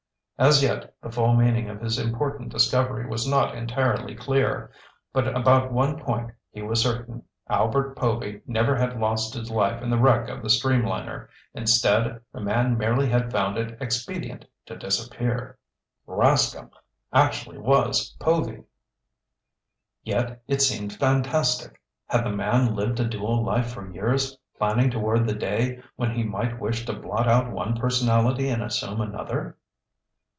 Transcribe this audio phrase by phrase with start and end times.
[0.39, 4.71] As yet, the full meaning of his important discovery was not entirely clear.
[5.13, 7.21] But about one point he was certain.
[7.47, 11.27] Albert Povy never had lost his life in the wreck of the streamliner.
[11.53, 15.59] Instead, the man merely had found it expedient to disappear.
[16.07, 16.71] Rascomb
[17.13, 18.63] actually was Povy!
[20.01, 21.79] Yet, it seemed fantastic.
[22.07, 26.23] Had the man lived a dual life for years, planning toward the day when he
[26.23, 29.55] might wish to blot out one personality and assume another?